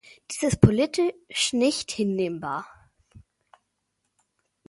[0.31, 2.67] Dies ist politisch nicht hinnehmbar.